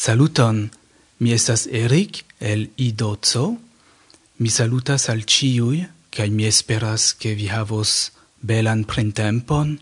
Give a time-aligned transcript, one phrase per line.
[0.00, 0.70] Saluton,
[1.18, 3.58] mi estas Erik el Idozo.
[4.38, 8.08] Mi salutas al ciui, kai mi esperas ke vi havos
[8.40, 9.76] belan printempon,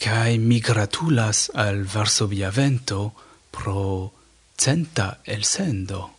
[0.00, 3.12] kai mi gratulas al Varsovia Vento
[3.52, 4.12] pro
[4.56, 6.10] centa el sendo.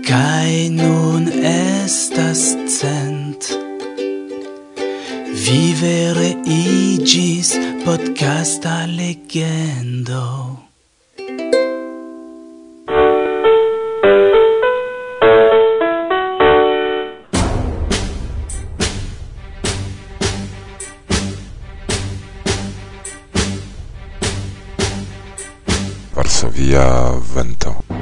[0.05, 3.41] Kai nun estas cent.
[5.33, 10.61] Vivere igis podcasta legendo.
[26.15, 27.94] Varsovia vento.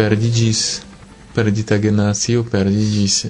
[0.00, 0.80] perdigis
[1.34, 3.26] perdita generacio perdigis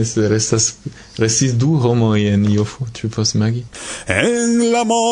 [0.00, 0.74] es restas
[1.18, 3.64] restis du homo en Iofo tu pos magi
[4.08, 5.04] en la mondo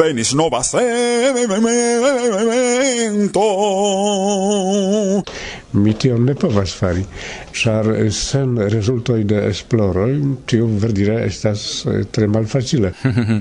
[0.00, 0.96] venis nova semento
[5.76, 7.02] Mi tion ne povas fari,
[7.52, 10.10] ĉar eh, sen rezultoj de esploroj
[10.48, 12.92] tio verdire estas eh, tre malfacile.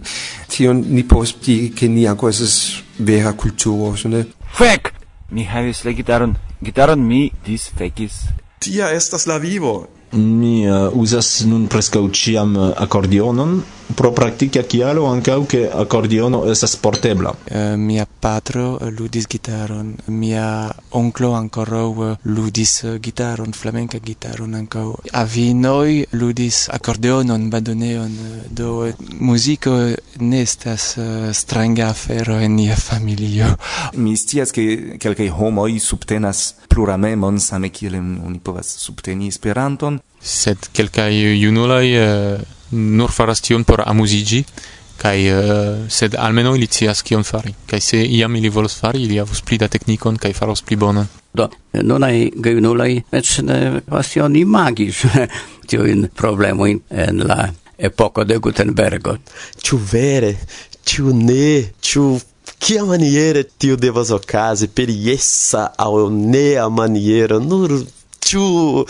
[0.52, 2.58] tion ni povas diri, ke ni ankaŭ estas
[3.00, 4.26] vera kulturo, ĉu ne?
[4.58, 4.92] Fek!
[5.32, 6.36] Mi havis la gitaron.
[6.62, 8.26] Gitaron mi disfekis.
[8.62, 9.88] Tia estas la vivo.
[10.14, 12.54] Mi uh, uzas nun preskaŭ ĉiam
[12.86, 13.58] akordionon,
[13.96, 17.34] pro praktika kialo ankaŭ ke akordiono estas portebla.
[17.52, 24.86] Uh, mia patro eh, ludis gitaron, mia onklo ankoraŭ eh, ludis gitaron, flamenka gitaron ankaŭ.
[25.14, 28.18] Avinoj ludis akordeonon, badoneon,
[28.50, 28.88] do
[29.20, 29.76] muziko
[30.20, 33.54] ne estas uh, stranga afero en nia familio.
[33.94, 41.14] Mi scias ke kelkaj homoj subtenas pluramemon same kiel oni povas subteni Esperanton, sed kelkaj
[41.38, 44.44] junuloj uh nur faras tion por amuzigi
[44.98, 47.54] kaj uh, eh, sed almeno ili scias kion fari.
[47.70, 51.08] Kaj se iam ili volos fari ili havos pli da teknikon kaj faros pli bonan.
[51.34, 55.04] Do nunaj gejunuloj eĉ ne eh, pasion imagis
[55.70, 59.18] tiujn problemojn en la epoko de Gutenbergo.
[59.62, 60.36] Ĉu vere?
[60.86, 61.50] Ĉu ne?
[61.82, 62.06] Ĉu
[62.66, 67.74] Kia maniere tio devas okazi, periesa au nea maniera nur
[68.20, 68.86] ciu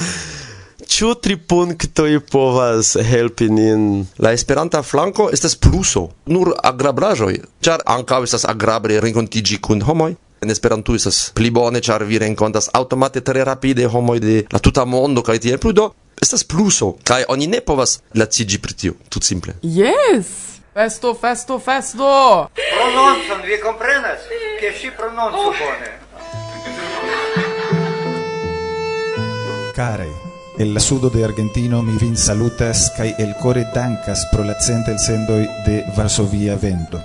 [0.85, 4.06] Ĉu tri punktoj povas helpi nin?
[4.22, 7.34] La Esperanta flanko estas pluso, nur agrablaĵoj,
[7.66, 10.13] ĉar ankaŭ estas agrable renkontiĝi kun homoj.
[10.45, 14.85] En Esperanto estas pli bone, ĉar vi renkontas aŭtomate tre rapide homoj de la tuta
[14.85, 15.91] mondo kaj tiel plu do
[16.22, 19.56] estas pluso kaj oni ne povas laciĝi pri tio, tut simple.
[19.62, 20.59] Yes!
[20.75, 22.50] Festo, festo, festo!
[22.59, 24.28] Prononcon, vi comprenas?
[24.59, 25.90] Che si prononcu bone.
[29.75, 30.25] Carei.
[30.57, 34.91] El la sudo de Argentino mi vin salutas kai el core dankas pro la centa
[34.91, 37.01] el sendoi de Varsovia vento.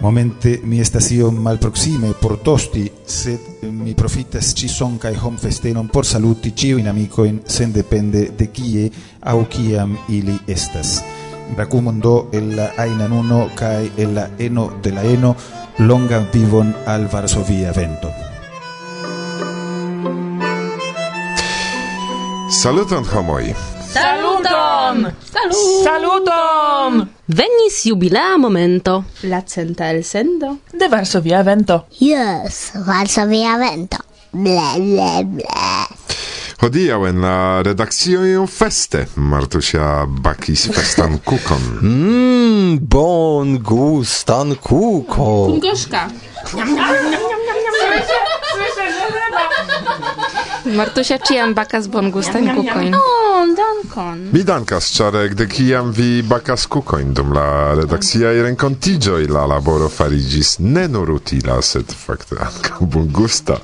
[0.00, 5.38] Momente mi estas io mal proxime por tosti, sed mi profitas ci son kai home
[5.38, 11.02] festenon por saluti in sen depende de kie au kiam ili estas.
[11.56, 15.34] Racumondo el la aina nuno kai el la eno de la eno
[15.78, 18.19] longan vivon al Varsovia vento.
[22.50, 23.54] Saluton homoi.
[23.92, 25.06] Saluton!
[25.22, 25.84] Saluton!
[25.84, 27.08] Saluton!
[27.28, 29.04] Venis jubilea momento.
[29.22, 30.58] La centa el sendo.
[30.72, 31.86] De Varsovia vento.
[32.00, 33.98] Yes, Varsovia vento.
[34.32, 35.46] Ble, ble, ble.
[36.60, 41.62] Hodiaŭ en la redakcio feste Martusia bakis festan kukon.
[41.80, 45.30] Mmm, bon gustan kuko.
[45.54, 46.08] Kungoszka.
[50.64, 52.94] Martusia ciam bakas bongustajn kukoin.
[52.94, 54.26] Oh, dankon.
[54.32, 60.58] Mi dankas, ĉar ekde kiam vi bakas kukojn dum la redakciaj renkontiĝoj la laboro fariĝis
[60.60, 63.56] ne nur utila, sed fakte ankaŭ bongusta.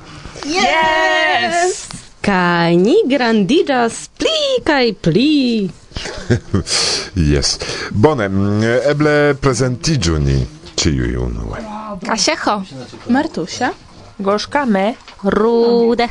[0.47, 1.85] Yes!
[2.25, 5.69] Kai ni grandiĝas pli kai pli.
[7.33, 7.57] yes.
[7.91, 8.29] Bone,
[8.89, 10.39] eble prezentiĝu ni
[10.77, 11.61] ĉiuj unue.
[12.05, 12.61] Kasiecho.
[13.13, 13.71] Martusia.
[14.17, 14.95] Gorzka me.
[15.23, 16.09] Rude.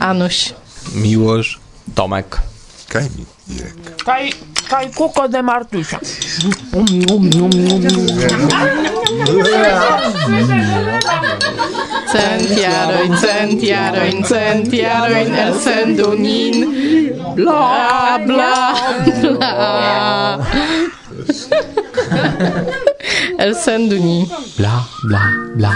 [0.00, 0.54] Anuś,
[0.94, 1.60] Miłosz,
[1.94, 2.40] Tomek.
[2.88, 3.24] Kaj mi,
[3.56, 3.96] Irek.
[4.04, 4.32] Kaj,
[4.68, 6.00] kaj kuko de Martusia.
[12.12, 16.56] Centiaroin, centiaroin, centiaroin, el sendunin.
[17.34, 18.74] Bla, bla,
[19.22, 20.38] bla.
[23.38, 24.28] el senduni.
[24.56, 25.22] Bla, bla,
[25.56, 25.72] bla.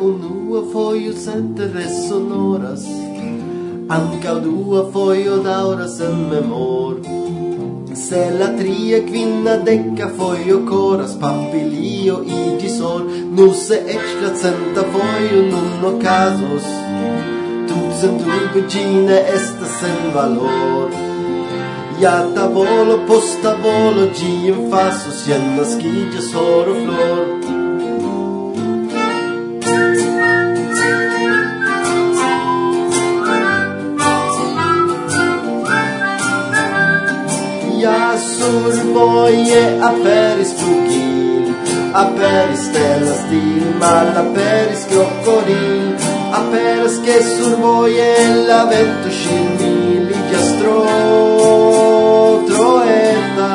[0.00, 2.84] unua foio sente resonoras,
[3.88, 7.00] anca dua foio dauras en memor.
[7.94, 15.84] Se la tria quinna deca foio coras papilio igisor, Nu se extra centa foio nun
[15.94, 16.66] ocasos,
[17.68, 20.90] tusen dulgugine estas sen valor.
[22.00, 27.49] Ja tavolo post tavolo gien fasos jen nascidias soro flor,
[38.20, 41.54] surboje, a Peris krokil,
[41.92, 45.96] a Peris ställa stil, malla Peris krokodil,
[46.32, 50.86] a Peris che surboje, la vento scimmi, ligiastro,
[52.46, 53.54] troeta,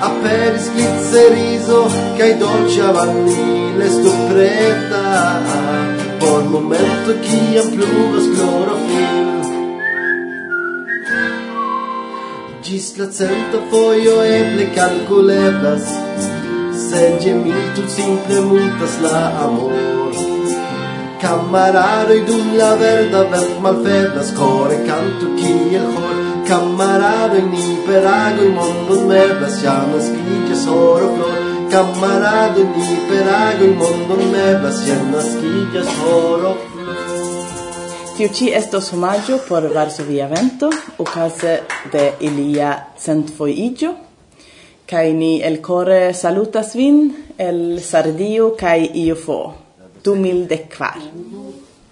[0.00, 5.40] a Peris glizzeriso, che ai dolce avanni, le stopreta,
[6.18, 9.59] por momento chi amplugas clorofil,
[12.70, 15.86] Gis la centa foio eble calculeblas
[16.82, 19.72] Sed gemi tu simple multas la amor.
[21.22, 26.16] Camararoi dum la verda vent malfeblas Core canto kiel hor
[26.48, 31.38] Camararoi ni per ago in mondo meblas Jam nascigas oro flor
[31.72, 36.79] Camarado ni per ago in mondo meblas Jam nascigas oro flor.
[38.20, 40.68] Tiu ci estos omaggio por Varsovia Vento,
[40.98, 43.94] ocase de ilia centfoigio,
[44.84, 46.98] cae ni el core salutas vin
[47.38, 49.38] el Sardio cae Iufo,
[50.04, 51.00] du mil de quar.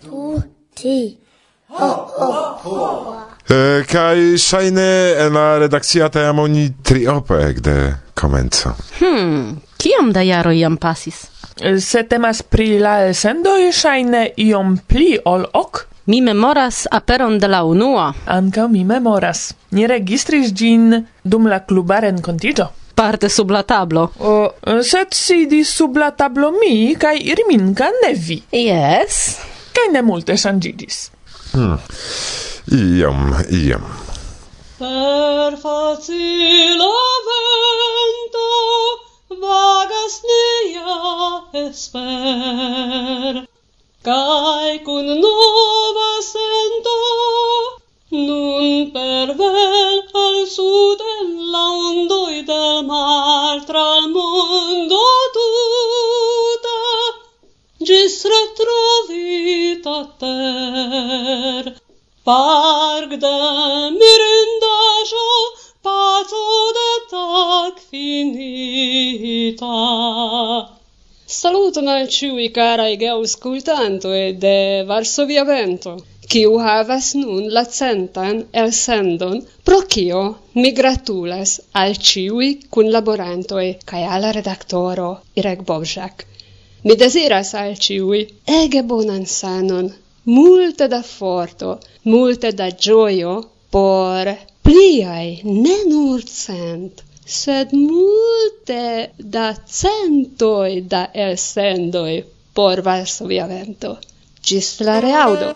[0.05, 1.91] Ho,
[2.21, 2.31] ho,
[2.61, 3.17] ho.
[3.49, 7.79] E, kai shaine en la redakcia temo ni triope ekde
[8.13, 8.77] komenco.
[9.01, 11.25] Hmm, kiam da jaro jam pasis?
[11.81, 17.65] Se temas pri la sendoj ŝajne iom pli ol ok Mi memoras aperon de la
[17.65, 18.15] unua.
[18.25, 19.55] Anca mi memoras.
[19.71, 22.71] Ni registris gin dum la cluba rencontigio.
[22.95, 24.11] Parte sub la tablo.
[24.17, 28.43] O, uh, sed sidi sub la tablo mi, kai irminka ne vi.
[28.53, 29.37] Yes.
[29.77, 31.11] Kai ne multe sangigis.
[31.53, 31.77] Hmm.
[32.73, 33.85] Iam, iam.
[34.79, 36.95] Per facila
[37.29, 38.49] vento
[39.45, 40.97] vagas nia
[41.69, 43.45] esper
[44.09, 46.97] cae cun nova sento
[48.27, 55.03] nun pervel al sud en la ondoi del mar tra il mondo
[55.37, 56.81] tuta
[57.91, 61.65] gis retrovita ter.
[62.25, 63.37] Parc de
[64.01, 65.29] mirindajo
[65.85, 66.47] paco
[66.79, 69.77] de tac finita.
[71.29, 75.91] Saluton al ciui carai geauscultantoi de Varsovia Vento,
[76.33, 80.23] kiu havas nun la centan elsendon, pro kio
[80.55, 85.11] mi gratulas al ciui cunlaborantoi kaj al redaktoro
[85.43, 86.25] Irek Bobžak.
[86.85, 88.23] Mi desiras al ciui
[88.63, 89.93] ege bonan sanon,
[90.25, 93.35] multe da forto, multe da gioio
[93.77, 94.33] por
[94.65, 103.99] pliai ne nur cent, sed multe da centoi da elsendoi por Varsovia Vento.
[104.43, 105.53] Gis la reaudo!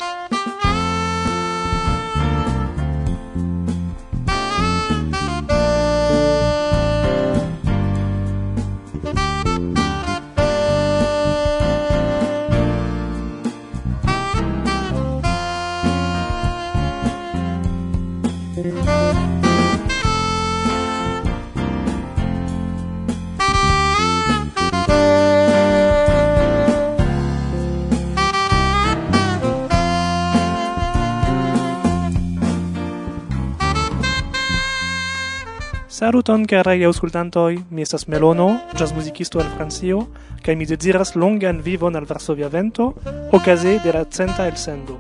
[36.03, 40.09] Saluton, carai auscultantoi, mi estas Melono, jazz musicisto el Francio,
[40.43, 42.97] cae mi deziras longan vivon al Varsovia Vento,
[43.31, 44.99] ocase de la centa el sendo.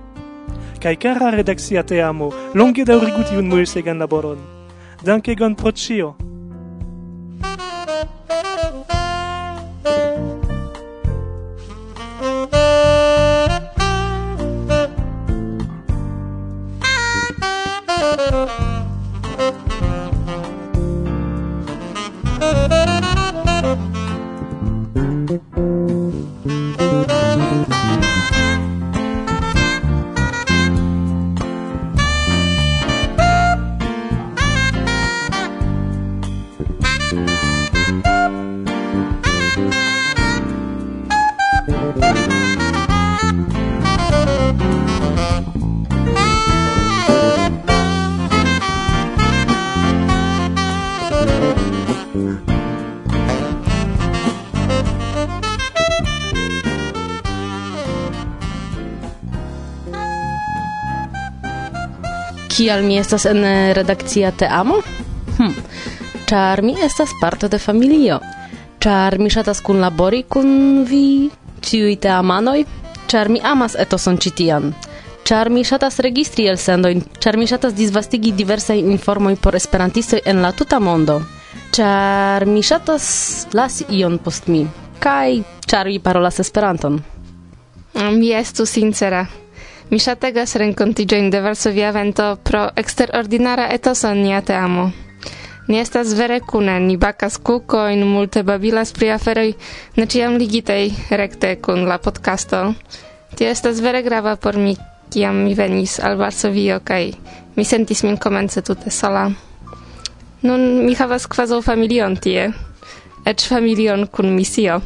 [0.78, 4.38] Cae cara redexia te amo, longe daurigu tiun mulsegan laboron.
[5.02, 6.14] Dankegon pro cio!
[62.62, 64.76] kial mi estas en eh, redakcia teamo?
[65.34, 65.54] Hm,
[66.30, 68.20] ĉar mi estas parto de familio.
[68.82, 71.30] Ĉar mi ŝatas kunlabori kun vi,
[71.66, 72.60] ĉiuj teamanoj,
[73.10, 74.70] ĉar mi amas etoson ĉi tian.
[75.26, 80.54] Ĉar mi ŝatas registri elsendojn, ĉar mi ŝatas disvastigi diversajn informojn por esperantistoj en la
[80.54, 81.18] tuta mondo.
[81.74, 83.04] Ĉar mi ŝatas
[83.58, 84.62] lasi ion post mi.
[85.02, 87.02] Kaj ĉar mi parolas Esperanton.
[87.98, 89.26] Mi estu sincera.
[89.90, 94.90] Mi ŝategas renkontiĝojn de Varsovia vento pro eksterordinara etoso nia teamo.
[95.68, 99.52] Ni estas vere kune, ni bakas kukojn, multe babilas pri aferoj
[99.96, 102.62] ne ĉiam ligitaj rekte kun la podcasto.
[103.36, 104.74] Tio estas vere grava por mi,
[105.12, 107.12] kiam mi venis al Varsovio kaj
[107.56, 109.30] mi sentis min komence tute sola.
[110.42, 112.48] Nun mi havas kvazaŭ familion tie,
[113.24, 114.80] eĉ familion kun misio.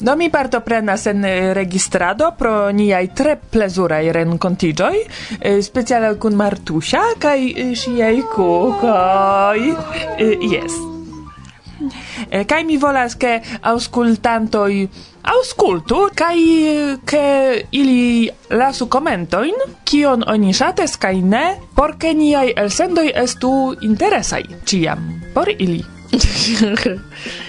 [0.00, 4.98] Do mi partoprenas en eh, registrado pro niaj tre plezuraj renkontiĝoj,
[5.40, 9.64] eh, speciale kun Martusia kaj eh, ŝiaj kukoj.
[10.52, 10.78] Jes.
[12.50, 13.38] Kaj mi volas, ke
[13.70, 14.88] aŭskultantoj
[15.30, 16.38] aŭskultu kaj
[17.06, 17.26] ke
[17.70, 19.54] ili lasu komentojn,
[19.86, 21.44] kion oni ŝatas kaj ne
[21.76, 23.52] por ke niaj elsendoj estu
[23.86, 25.84] interesaj ĉiam por ili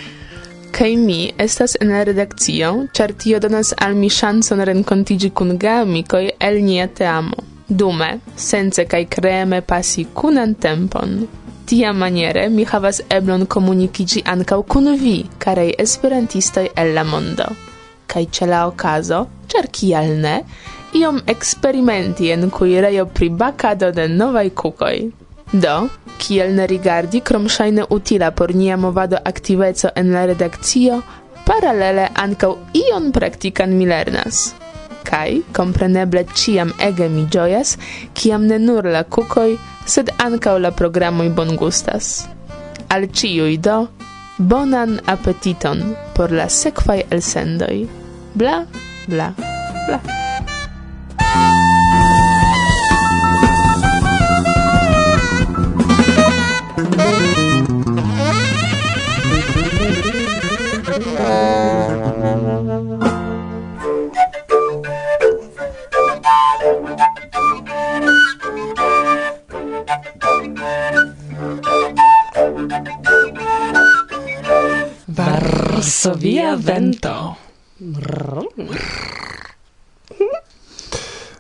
[0.72, 6.22] Kaj mi estas en la redakcio, ĉar tio donas al mi ŝancon renkontiĝi kun geamikoj
[6.48, 7.46] el nia teamo.
[7.70, 11.16] Dume, sence kaj kreme pasi kunan tempon.
[11.70, 17.50] Tia maniere mi havas eblon komunikiĝi ankaŭ kun vi, karaj esperantistoj el la mondo.
[18.10, 19.20] Kaj ĉe la okazo,
[19.52, 20.36] ĉar kial ne,
[21.02, 24.96] iom eksperimenti en kuirejo pri bakado de novaj kukoj.
[25.52, 25.76] Do,
[26.20, 31.02] kiel ne rigardi krom ŝajne utila por nia movado aktiveco en la redakcio,
[31.48, 32.52] paralele ankaŭ
[32.84, 34.50] ion praktikan mi lernas.
[35.10, 37.78] Kaj, kompreneble ciam ege mi gioias,
[38.14, 42.12] kiam ne nur la kukoj, sed ankaŭ la programoj bongustas.
[42.94, 43.80] Al ĉiuj do,
[44.38, 45.84] bonan apetiton
[46.16, 47.76] por la sekvaj elsendoj.
[48.36, 48.66] Bla,
[49.08, 49.34] bla,
[49.88, 50.29] bla.
[75.06, 77.36] Varsovia vento.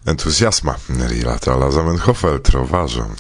[0.05, 0.75] Entuziasma
[1.08, 2.41] rilata la Zamenhof el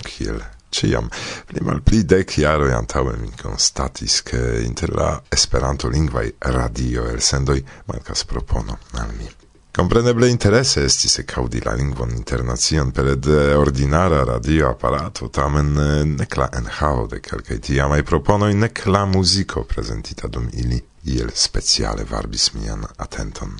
[0.01, 1.09] kiel ciam.
[1.49, 7.63] Pli mal pli dec jaroj antaue mi constatis che inter la esperanto lingvai radio elsendoj
[7.85, 9.29] mancas propono al mi.
[9.71, 16.03] Compreneble interesse estis caudi la lingvon internazion per de eh, ordinara radio apparato, tamen eh,
[16.03, 22.03] nec la enhavo de calcai tiamai proponoi, nec la musico presentita dum ili iel speciale
[22.03, 23.55] varbis mian attenton.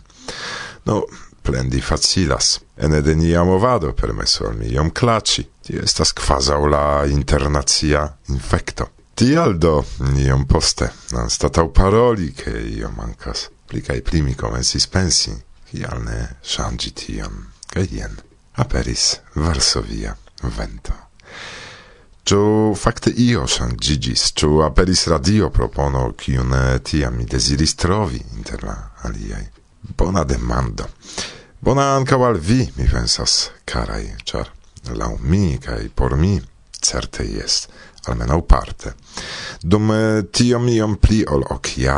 [0.83, 1.05] No,
[1.49, 2.59] plendi facilas.
[2.77, 5.47] Ene de nia movado permesu al mi iom claci.
[5.65, 8.89] Ti estas quasau la internazia infecto.
[9.13, 9.83] Tial do
[10.15, 13.49] iom poste, anstatau paroli, che io mancas.
[13.65, 15.33] Plicai primi pli mi comensis pensi,
[15.69, 17.51] kial ne shangi tion.
[17.69, 18.15] Kaj ien,
[18.53, 20.15] aperis Varsovia
[20.55, 20.93] vento.
[22.23, 28.91] Ciò fakte io shangigis, ciò aperis radio propono, kiun tiam mi desiris trovi inter la
[29.01, 29.49] aliaj?
[29.81, 30.89] Bona demando.
[31.59, 34.47] Bona ankaŭ al vi, mi pensas, carai, char
[34.95, 36.39] lau mi cae por mi
[36.71, 37.67] certe jest,
[38.07, 38.93] almenaŭ parte.
[39.61, 41.97] Dum eh, tiom iom pli ol ok ia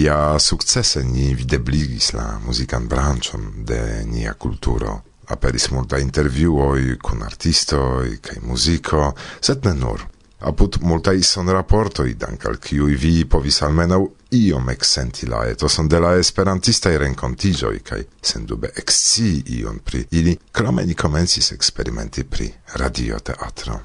[0.00, 5.02] ja sukcese ni videbligis la musican branchon de nia kulturo.
[5.28, 10.08] Aperis multa intervjuoj cun artistoi, cae muziko, set ne nur
[10.42, 10.78] apud
[11.22, 16.96] son raportoi, dank' al kiui vi povis almenau iom eksenti la etoson de la esperantistai
[16.96, 23.80] rencontigioi, kai sendube exci ion pri ili, krome ni komencis experimenti pri radioteatro.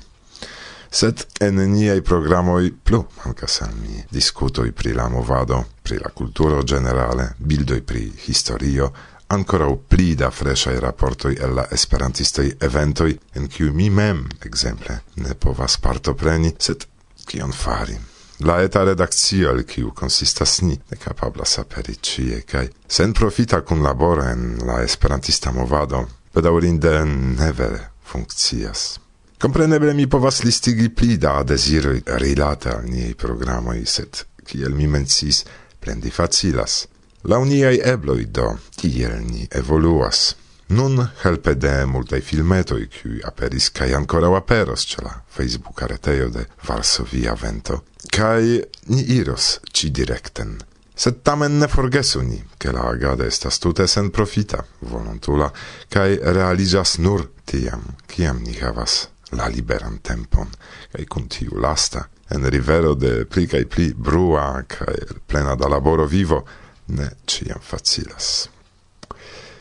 [0.90, 6.64] Sed en niei programoi plu mancas al mi discutoi pri la movado, pri la culturo
[6.64, 8.92] generale, bildoi pri historio,
[9.28, 15.36] ancorau pli da freshai raportoi e la esperantistei eventoi, en kiu mi mem, exemple, ne
[15.36, 16.86] povas partopreni, sed
[17.26, 17.98] kion fari.
[18.46, 23.82] La eta redakcio el kiu consistas ni ne capablas aperi cie, kai sen profita kun
[23.82, 29.00] labora en la esperantista movado, bedaurinde ne vere funkcias.
[29.38, 35.44] Compreneble mi povas listigi pli da desiroi rilate al niei programoi, sed, kiel mi mencis,
[35.80, 36.86] plendi facilas.
[37.22, 40.36] La uniai ebloi do tiel ni evoluas.
[40.70, 46.46] Nun helpe de multai filmetoi qui aperis kai ancora aperos ce la Facebook areteo de
[46.68, 50.58] Varsovia Vento, Kai ni iros ci directen.
[50.94, 55.52] Sed tamen ne forgesu ni, che la agado estas tute sen profita, volontula,
[55.90, 60.50] kai realizas nur tiam, kiam ni havas la liberan tempon,
[60.92, 64.98] kai kun tiu lasta, en rivero de pli kaj pli brua kai
[65.28, 66.46] plena da laboro vivo,
[66.88, 68.50] ne ciam facilas.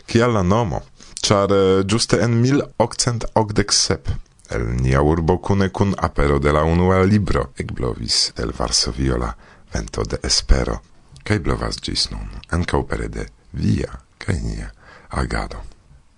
[0.07, 0.83] Cial la nomo?
[1.23, 1.51] Char
[1.85, 4.17] giuste eh, en 1887
[4.51, 9.35] el nia urbo cune cun apero de la unua libro ekblovis el Varsovio la
[9.73, 10.81] vento de espero
[11.27, 14.71] kaj blovas gis nun ankaŭ pere de via kaj nia
[15.11, 15.63] agado.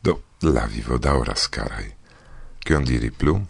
[0.02, 1.94] Do la vivo dauras, carai.
[2.64, 3.40] Cion diri plu?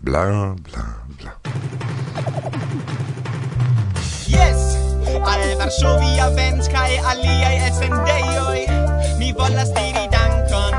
[0.00, 0.84] Bla, bla,
[1.18, 3.05] bla.
[5.66, 8.60] Varsovia Vents kai aliai esendejoj
[9.18, 10.76] mi volas diri dankon.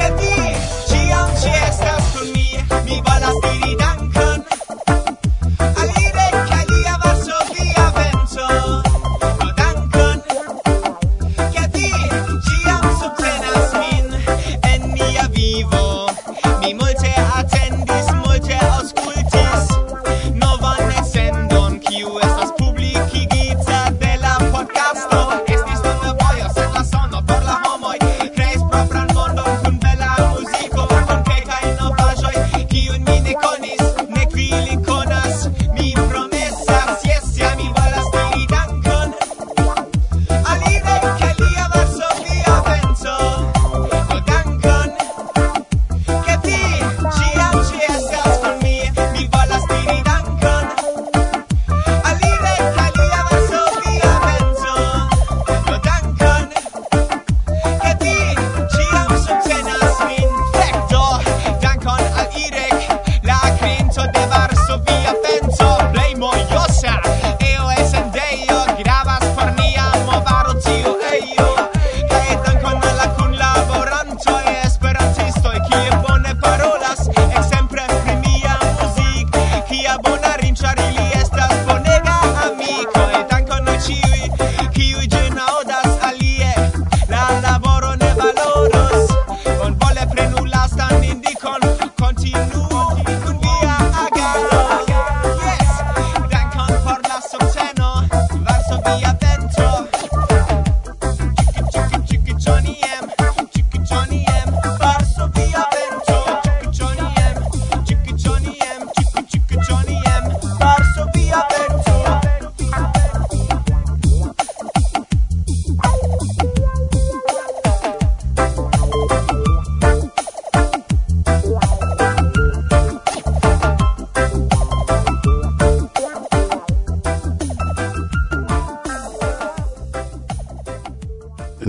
[0.00, 0.34] Ke vi
[0.90, 2.48] ĉiam ĉi estas kun mi
[2.90, 3.99] mi volas diri dankon.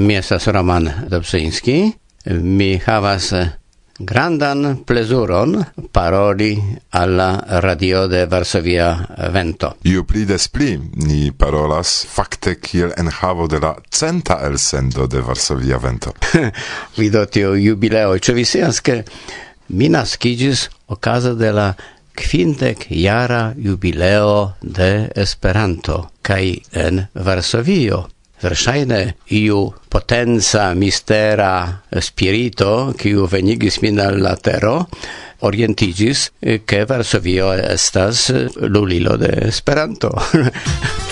[0.02, 1.92] mi estas Roman Dobrzyński.
[2.26, 3.34] mi havas
[4.00, 6.58] grandan plezuron paroli
[6.90, 9.74] alla radio de Varsovia Vento.
[9.84, 15.22] Iu pli des pli ni parolas fakte kiel en havo de la centa elsendo de
[15.22, 16.14] Varsovia Vento.
[16.98, 19.04] Vido tio jubileo, ĉu vi scias ke
[19.68, 21.74] mi naskiĝis okaze de la
[22.16, 28.08] kvindek jara jubileo de Esperanto kaj en Varsovio.
[28.42, 29.02] Verŝajne
[29.38, 29.60] iu
[29.92, 31.52] potenza mistera
[32.02, 34.76] spirito kiu venigis min al la tero
[35.46, 38.30] orientigis eh, ke Varsovio estas
[38.62, 40.14] lulilo de Esperanto.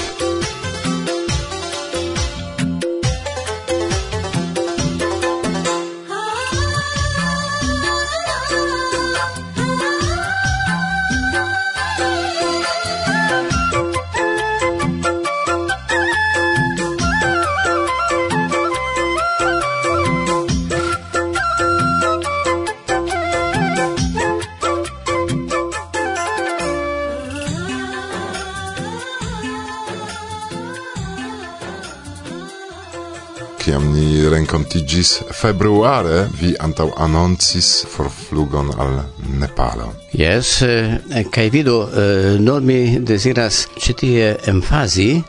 [35.00, 38.98] gis februare vi antau annoncis forflugon al
[39.40, 39.94] Nepalo.
[40.12, 45.24] Yes, eh, kai vidu, eh, nur mi desiras citie emfasi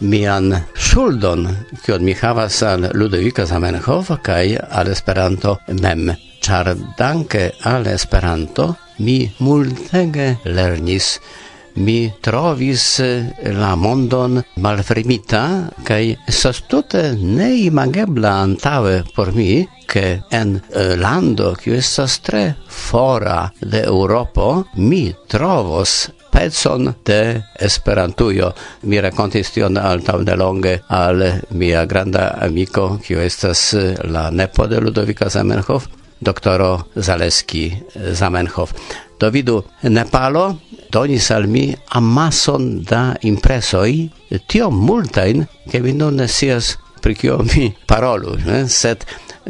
[0.00, 1.44] mian shuldon,
[1.84, 6.16] kion mi havas al Ludovico Zamenhof kai al Esperanto mem.
[6.40, 11.18] Char danke al Esperanto mi multege lernis
[11.80, 15.42] mi trovis eh, la mondon malfermita
[15.88, 23.50] kaj estas tute neimagebla antaŭe por mi che en eh, lando kiu estas tre fora
[23.60, 28.52] de Europo mi trovos pezon de Esperantujo.
[28.82, 34.80] Mi rakontis tion de nelonge al mia granda amiko, kiu estas eh, la nepo de
[34.80, 35.88] Ludovika Zamenhof,
[36.20, 38.72] doktoro Zaleski eh, Zamenhof.
[39.20, 40.56] Do vidu, Nepalo
[40.90, 44.10] donis al mi amason da impresoi,
[44.46, 46.26] tio multain, ke mi non ne
[47.00, 48.68] pri kio mi parolu, ne?
[48.68, 49.04] sed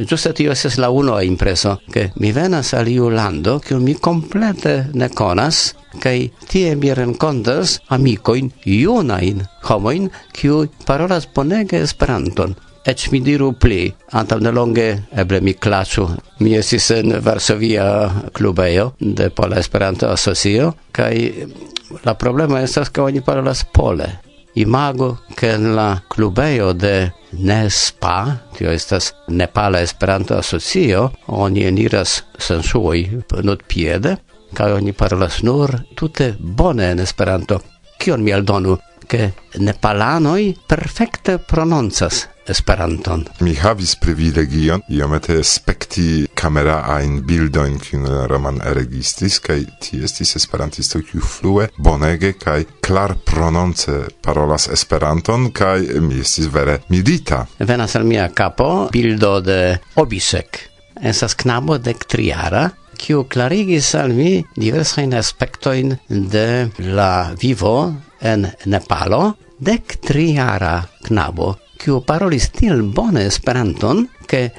[0.07, 4.89] giusto tio esas la uno impreso, che mi venas al iu lando, che mi complete
[4.93, 12.55] ne conas, kai tie mi rencontas amicoin, iunain homoin, kiu parolas bonege esperanton
[12.85, 19.31] ec mi diru pli, de longe eble mi clasu, Mi esis en Varsovia clubeo de
[19.31, 21.49] Pola Esperanto Asocio, kai
[22.05, 24.09] la problema estas, ke oni parolas pole.
[24.55, 28.17] Imago, ke en la klubejo de NESPA,
[28.57, 33.05] tio estas Nepala Esperanto Asocio, oni eniras sensuoi
[33.43, 34.17] not piede,
[34.55, 37.61] kai oni parolas nur tute bone en Esperanto.
[38.01, 43.25] Kion mi aldonu, ke nepalanoj perfekte prononcas Esperanton.
[43.41, 51.03] Mi havis privilegion iomete spekti kamera ein bildojn kiun Roman registris kaj ti estis esperantisto
[51.05, 57.45] kiu flue bonege kaj klar prononce parolas Esperanton kaj mi estis vere midita.
[57.59, 60.67] Venas al mia kapo bildo de Obisek.
[61.01, 62.67] Esas knabo de triara,
[63.01, 72.03] kiu klarigis al mi diversajn aspektojn de la vivo en Nepalo, dek triara knabo kiu
[72.05, 74.51] parolis tiel bone Esperanton, ke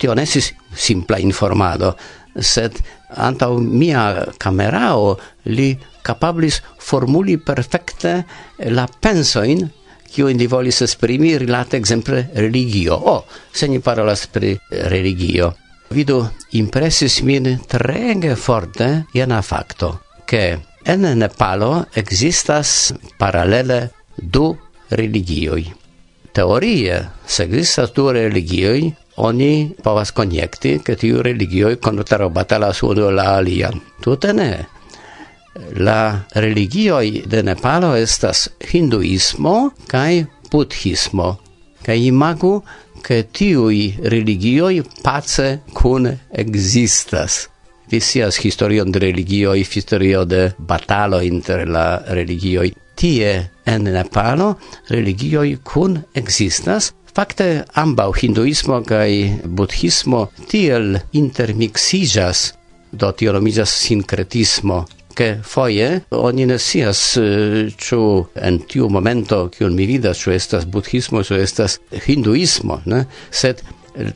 [0.00, 1.92] tio ne estis simpla informado,
[2.40, 2.78] sed
[3.20, 5.16] antau mia camerao
[5.50, 5.74] li
[6.06, 8.24] capablis formuli perfecte
[8.72, 9.66] la pensoin
[10.10, 12.96] kiu indi volis esprimi rilate exemple religio.
[12.96, 15.54] O, oh, se ni parolas pri religio.
[15.90, 16.22] Vidu,
[16.54, 24.56] impresis min trege forte jena facto, che en Nepalo existas paralele du
[24.90, 25.79] religioi
[26.32, 33.36] teorie, se existas du religioi, oni povas conjecti che tiu religioi konutero batalas unu la
[33.36, 33.80] alian.
[34.00, 34.50] Tute ne.
[35.76, 41.38] La religioi de Nepalo estas hinduismo kai buddhismo
[41.82, 42.62] kai imagu,
[43.00, 47.48] che tiui religioi pace kun existas.
[47.88, 54.54] Vi sias historion de religioi, historio de batalo inter la religioi tie en Nepalo
[54.90, 59.10] religioi kun existas Fakte ambau hinduismo kaj
[59.58, 62.52] budhismo tiel intermixijas
[62.92, 68.00] do tio nomiĝas sinkretismo, ke foje oni ne scias eh, ĉu
[68.46, 73.04] en tiu momento kiun mi vidas ĉu estas budhismo ĉu estas hinduismo, ne?
[73.30, 73.62] Sed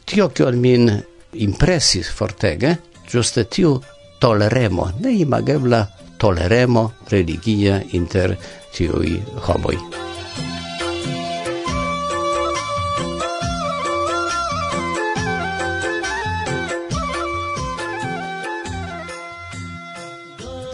[0.07, 0.91] tio kion min
[1.35, 2.77] impresis fortege,
[3.11, 3.75] ĝuste tiu
[4.23, 5.83] toleremo, neimagebla
[6.19, 8.37] toleremo religia inter
[8.75, 9.79] tiui homoi.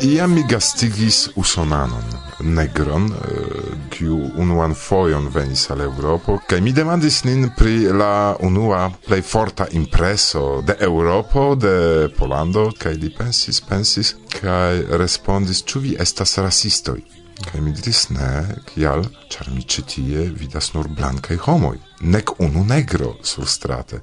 [0.02, 2.04] Iam mi gastigis usonanon,
[2.40, 8.90] negron, eh, kiu unuan foion venis al Europo, kaj mi demandis nin pri la unua
[9.06, 15.96] plej forta impreso de Europo, de Polando, kaj li pensis, pensis, kaj respondis, ĉu vi
[16.00, 17.19] estas rasistoj?
[17.40, 18.30] Kaj mi diris ne,
[18.68, 24.00] kial, ĉar mi ĉi tie vidas nur blankaj homoj, nek unu negro surstrate.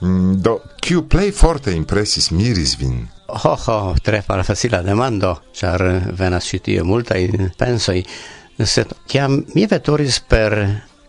[0.00, 3.00] Mm, do, kiu plej forte impresis miris vin?
[3.26, 5.82] Ho, ho, tre malfacila demando, ĉar
[6.18, 7.22] venas ĉi tie multaj
[7.58, 8.02] pensoj,
[8.62, 10.60] sed kiam mi veturis per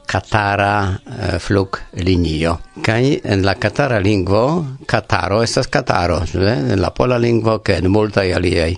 [0.07, 2.53] Katara eh, flug linio.
[2.81, 4.43] Kai en la Katara lingvo
[4.87, 6.53] Kataro estas Kataro, ne?
[6.73, 8.71] en la pola lingvo ke en multaj aliaj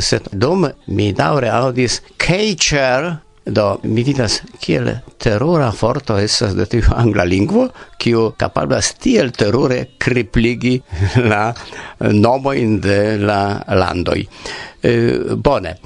[0.00, 3.10] sed dum mi daure audis Keicher,
[3.44, 4.88] do mi vidas kiel
[5.20, 7.68] terrora forto estas de tiu angla lingvo,
[8.00, 10.78] kiu kapablas tiel terure kripligi
[11.30, 11.52] la
[12.00, 14.20] nomojn de la landoj.
[14.82, 14.94] E,
[15.36, 15.76] bone.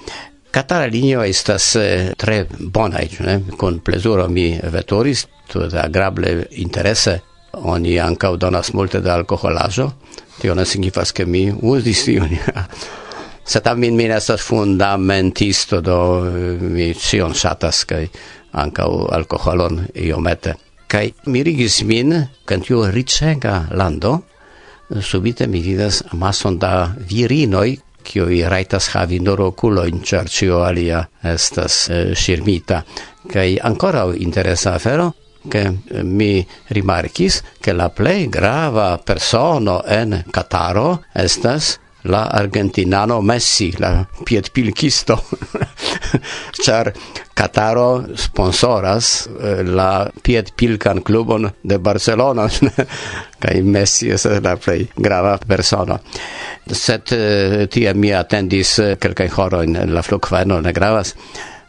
[0.51, 1.75] Katara linio estas
[2.17, 3.41] tre bona, ne?
[3.59, 7.19] Kun plezuro mi veturis, tute agrable interese
[7.53, 9.91] oni ankaŭ donas multe da alkoholaĵo.
[10.39, 12.31] Tio ne signifas ke mi uzis tion.
[13.49, 18.05] sed tamen min estas fundamentisto do eh, mi cion ŝatas kaj
[18.53, 20.55] ankaŭ alkoholon iomete.
[20.89, 22.15] Kaj mirigis min
[22.49, 24.19] ke tiu riĉega lando
[25.03, 27.77] subite mi vidas amason da virinoj
[28.09, 32.83] kiuj rajtas havi nur okulojn ĉar ĉio alia estas eh, ŝirmita.
[33.33, 35.13] Kaj ankoraŭ interesa afero
[35.49, 43.73] che eh, mi rimarkis che la plei grava persono en Cataro estas la argentinano Messi,
[43.79, 45.25] la piedpilkisto,
[46.65, 46.93] char
[47.35, 52.49] Kataro sponsoras eh, la piedpilkan klubon de Barcelona,
[53.43, 59.95] kai Messi es la plej grava Set Sed eh, tie mi atendis eh, horo horojn
[59.95, 61.15] la flughaveno ne gravas.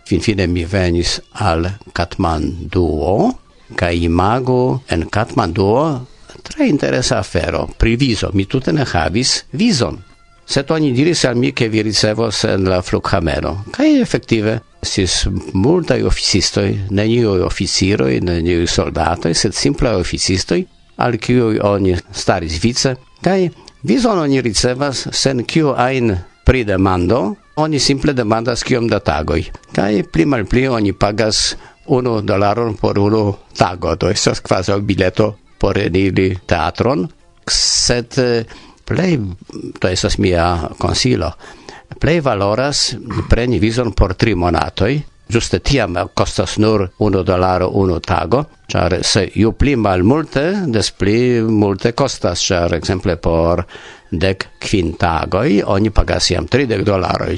[0.05, 3.37] Finfine mi venis al Katmanduo
[3.75, 6.05] kai imago en Katmanduo
[6.41, 8.31] tre interesa afero pri vizo.
[8.33, 10.08] Mi tute ne havis vizon
[10.49, 13.65] sed oni diris al mi che vi ricevos en la flughamero.
[13.71, 20.63] Kaj efektive estis multaj oficistoj, neniuj oficiroj, neniuj soldatoi, sed simple officistoi,
[20.97, 23.49] al kiuj oni staris vice, kaj
[23.83, 29.43] vison oni ricevas sen kiu ajn pridemando, oni simple demandas kiom da tagoi.
[29.75, 31.53] Kaj pli malpli oni pagas
[31.93, 37.05] unu dolaron por unu tago, to estas quasi bileto por eniri teatron,
[37.45, 38.17] sed
[38.89, 39.15] plei
[39.79, 40.49] to esas mia
[40.81, 41.29] consilo
[41.99, 42.95] plei valoras
[43.29, 44.93] preni vizon por tri monatoj,
[45.29, 50.91] giuste tiam costas nur unu dollaro uno tago, char se ju pli mal multe, des
[50.91, 53.65] pli multe costas, char exemple por
[54.09, 57.29] dec quintagoi, oni pagas iam 30 dollaro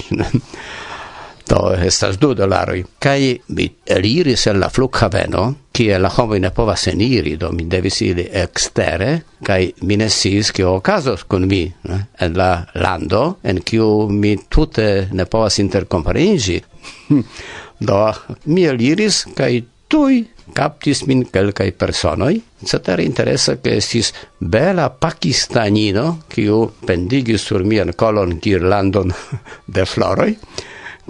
[1.50, 3.20] do estas du dolaroj kaj
[3.58, 8.28] mi eliris el la flughaveno kie la homoj ne povas eniri do mi devis iri
[8.44, 9.12] ekstere
[9.46, 12.06] kaj mi ne sciis kio okazos kun mi ne?
[12.20, 16.62] en la lando en kiu mi tute ne povas interkompariĝi
[17.88, 18.02] do
[18.46, 19.54] mi eliris kaj
[19.92, 20.24] tuj
[20.54, 28.38] captis min quelcae personoi, cetere interesa che estis bela pakistanino, kiu pendigis sur mian colon
[28.40, 29.12] girlandon
[29.76, 30.36] de floroi,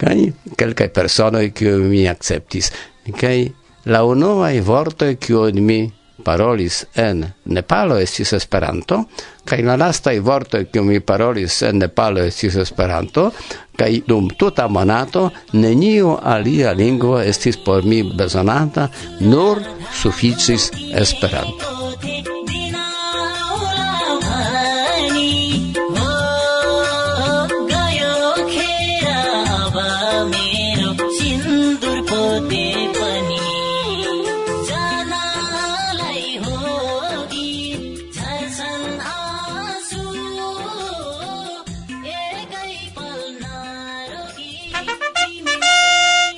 [0.00, 2.72] kai kelkai personoi kiu mi akceptis
[3.20, 3.52] kai
[3.84, 5.80] la unuaj vortoj kiu mi
[6.24, 9.02] parolis en Nepalo estis Esperanto,
[9.44, 13.30] kaj la lastaj vortoj, kiu mi parolis en Nepalo estis Esperanto,
[13.78, 18.88] kaj dum tuta monato neniu alia lingvo estis por mi bezonata,
[19.20, 19.62] nur
[20.02, 22.41] suficis Esperanto.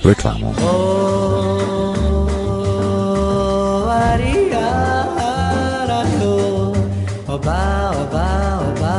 [0.05, 0.53] Reclamo.
[0.61, 1.89] Oh,
[3.89, 4.67] aria,
[5.17, 6.33] araco,
[7.25, 7.61] oba,
[8.01, 8.27] oba,
[8.69, 8.95] oba.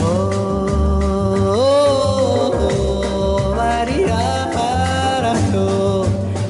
[0.00, 0.08] Oh,
[2.62, 3.52] oh,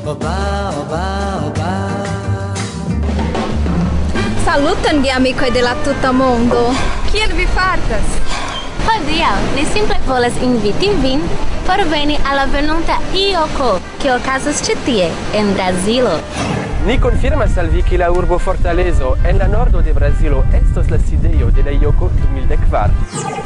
[0.07, 0.37] oba,
[0.79, 1.07] oba,
[1.49, 1.73] oba.
[4.45, 6.73] Saluton, amicoi de la tuta mondo.
[7.11, 8.07] Kiel vi fartas?
[8.87, 11.21] Hodiaŭ ni simple volas inviti vin
[11.67, 16.21] Parveni alla venonta Ioco, che ocasas citie, en Brasilo.
[16.85, 20.99] Ni confirmas al vi che la urbo Fortalezo en la nordo de Brasilo estos la
[20.99, 22.93] sidejo de la Ioco 2004.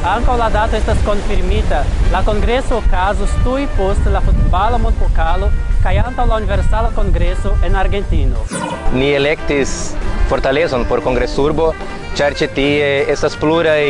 [0.05, 1.83] Ankaŭ la dato estas konfirmita.
[2.13, 5.49] La kongreso okazos tuj post la futbala mondpokalo
[5.83, 8.45] kaj antaŭ la universala kongreso en Argentino.
[8.93, 9.95] Ni elektis
[10.31, 11.73] Fortalezon por Kongresurbo,
[12.15, 13.83] ĉar ĉi tie estas pluraj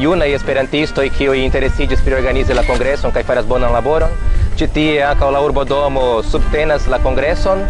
[0.00, 4.14] junaj esperantistoj kiuj interesiĝis pri organizi la kongreson kaj faras bonan laboron.
[4.56, 7.64] Ĉi tie ankaŭ la urbodomo subtenas la kongreson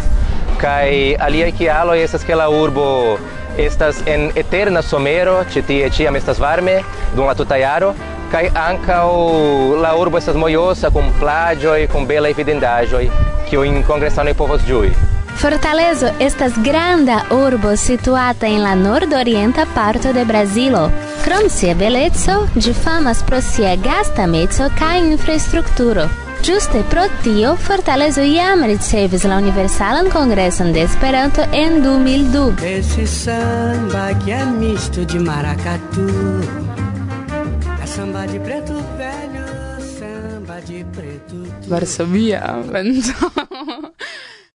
[0.63, 2.87] kaj aliaj kialoj estas ke la urbo
[3.59, 6.79] estas en eterna somero, ĉi tie ĉiam estas varme
[7.17, 7.91] dum la tuta jaro
[8.31, 9.07] kaj ankaŭ
[9.83, 13.09] la urbo estas mojosa kun plaĝoj, kun belaj vidindaĵoj
[13.49, 14.93] kiujn kongresanoj povos ĝui.
[15.37, 20.91] Fortalezo estas granda urbo situata en la nordorienta parto de Brazilo.
[21.23, 26.07] Krom sia beleco, ĝi famas pro sia gastameco kaj infrastrukturo.
[26.43, 32.63] Ĝuste pro tio, Fortalezo jam ricevis la Universalan Kongreson de Esperanto en 2002.
[32.63, 36.07] Esse samba que é misto de maracatu
[37.83, 39.45] É samba de preto velho,
[39.99, 41.35] samba de preto.
[41.67, 42.41] Varsovia,
[42.71, 43.13] vento